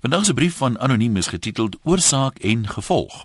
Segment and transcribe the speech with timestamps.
[0.00, 3.24] Vandag se brief van anoniem is getiteld Oorsaak en gevolg.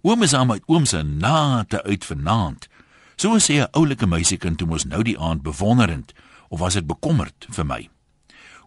[0.00, 2.68] Oom is aan my oom se nate uit vanaand.
[3.16, 6.12] So sê 'n oulike meisiekind toe mos nou die aand bewonderend
[6.48, 7.88] of was dit bekommerd vir my.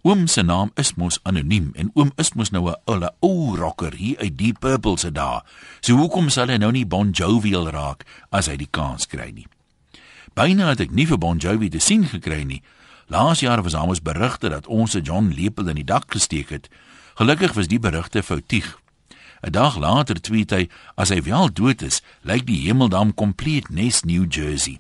[0.02, 3.94] Oom se naam is mos anoniem en oom is mos nou 'n oude ou rocker
[3.94, 5.42] hier uit die Purple se dae.
[5.80, 9.48] So hoekom sal hy nou nie Bon Jovi raak as hy die kans kry nie?
[10.34, 12.62] Byna het ek nie vir Bon Jovi te sien gekry nie.
[13.08, 16.70] Laas jaar was almos berigte dat ons se John lepel in die dak gesteek het.
[17.16, 18.80] Gelukkig was die berigte foutieg.
[19.42, 24.04] 'n Dag later tweet hy: "As hy wel dood is, lyk die hemeldam kompleet nes
[24.04, 24.80] New Jersey."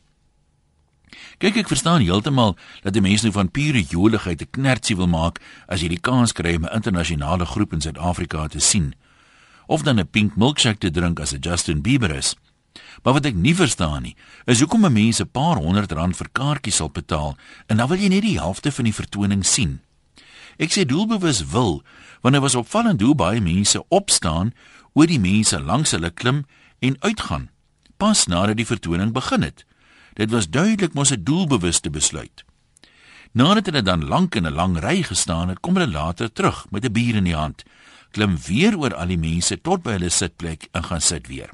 [1.37, 5.41] Kyk, ek verstaan heeltemal dat die mense nou van pure joligheid 'n knertsie wil maak
[5.67, 8.93] as jy die kans kry om 'n internasionale groep in Suid-Afrika te sien
[9.67, 12.35] of dan 'n pink milkshake te drink as 'n Justin Bieber is.
[13.03, 16.75] Maar wat ek nie verstaan nie, is hoekom mense 'n paar honderd rand vir kaartjies
[16.75, 19.81] sal betaal en dan wil jy net die helfte van die vertoning sien.
[20.57, 21.83] Ek sê doelbewus wil,
[22.21, 24.53] want dit was opvallend hoe baie mense opstaan
[24.93, 26.45] oor die mense langs hulle klim
[26.79, 27.49] en uitgaan
[28.01, 29.65] pas nadat die vertoning begin het.
[30.17, 32.43] Dit was duidelik mos 'n doelbewuste besluit.
[33.31, 36.85] Nadat hulle dan lank in 'n lang ry gestaan het, kom hulle later terug met
[36.85, 37.63] 'n bier in die hand,
[38.11, 41.49] klim weer oor al die mense tot by hulle sitplek en gaan sit weer.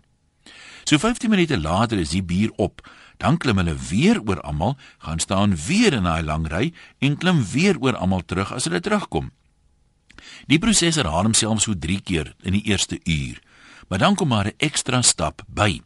[0.88, 2.80] So 15 minute later is die bier op,
[3.20, 6.70] dan klim hulle weer oor almal, gaan staan weer in daai lang ry
[7.04, 9.34] en klim weer oor almal terug as hulle terugkom.
[10.48, 13.44] Die proses herhaal homself so 3 keer in die eerste uur.
[13.92, 15.82] Maar dan kom maar 'n ekstra stap by.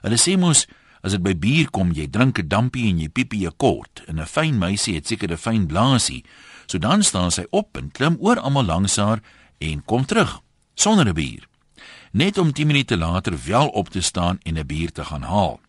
[0.00, 0.66] Hulle sê mos
[1.02, 4.18] as dit by bier kom, jy drink 'n dampie en jy piepie 'n kort en
[4.18, 6.24] 'n fyn meisie het seker 'n fyn blaasie.
[6.66, 9.20] So dan staan sy op en klim oor almal langs haar
[9.58, 10.40] en kom terug
[10.74, 11.51] sonder 'n bier.
[12.12, 15.60] Net om 10 minute later wel op te staan en 'n bier te gaan haal.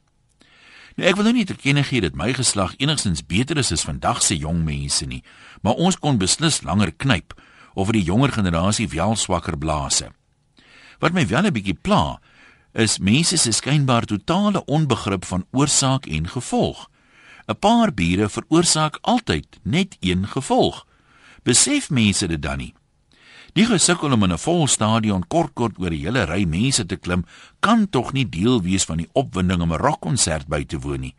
[0.95, 3.83] Nou ek wil nou nie te kenne gee dat my geslag enigstens beter is as
[3.83, 5.23] vandag se jong mense nie,
[5.61, 7.33] maar ons kon beslis langer knyp
[7.73, 10.11] of vir die jonger generasie wel swakker blaase.
[10.99, 12.19] Wat my wel 'n bietjie pla,
[12.73, 16.89] is mense se skynbaar totale onbegrip van oorsaak en gevolg.
[17.48, 20.86] 'n Paar bure veroorsaak altyd net een gevolg.
[21.43, 22.73] Besef mense dit dan nie?
[23.53, 26.95] Die gesukkel om in 'n vol stadion kort kort oor 'n hele ry mense te
[26.95, 27.25] klim,
[27.59, 31.15] kan tog nie deel wees van die opwinding om 'n rockkonsert by te woon nie.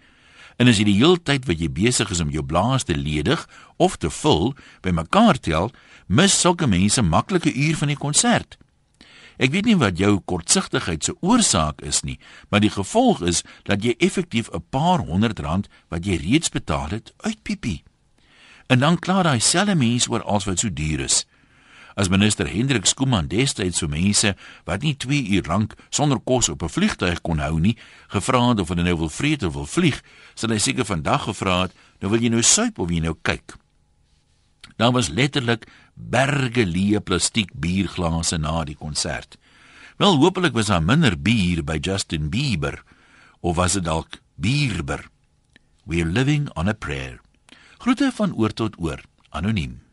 [0.57, 3.49] En as jy die hele tyd wat jy besig is om jou blaas te ledig
[3.77, 5.71] of te vul, bymekaar tel,
[6.07, 8.59] mis sulke mense maklike uur van die konsert.
[9.39, 12.19] Ek weet nie wat jou kortsigtigheid se oorsaak is nie,
[12.51, 16.89] maar die gevolg is dat jy effektief 'n paar honderd rand wat jy reeds betaal
[16.89, 17.83] het uitpiepie.
[18.67, 21.27] En dan kla daai selfe mense oor alles wat so duur is.
[21.95, 24.35] As minister Hendrik Skuman destyds so mense
[24.67, 27.77] wat nie 2 uur lank sonder kos op 'n vliegtuig kon hou nie,
[28.09, 30.03] gevra het of hulle nou wil vreet of wil vlieg,
[30.35, 33.55] sal hy seker vandag gevra het, nou wil jy nou suip of jy nou kyk.
[34.77, 39.39] Daar was letterlik berge leë plastiek bierglase na die konsert.
[39.97, 42.83] Wel hopelik was daar minder bier by Justin Bieber
[43.41, 45.07] of was dit dalk bierber.
[45.85, 47.21] We're living on a prayer.
[47.79, 49.01] Groete van oor tot oor,
[49.31, 49.84] anoniem.